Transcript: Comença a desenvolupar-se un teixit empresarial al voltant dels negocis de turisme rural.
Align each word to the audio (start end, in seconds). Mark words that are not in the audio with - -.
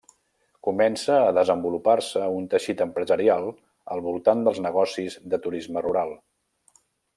Comença 0.67 1.17
a 1.25 1.33
desenvolupar-se 1.37 2.29
un 2.37 2.47
teixit 2.53 2.81
empresarial 2.87 3.45
al 3.97 4.03
voltant 4.09 4.43
dels 4.49 4.65
negocis 4.69 5.21
de 5.35 5.43
turisme 5.45 5.87
rural. 5.89 6.19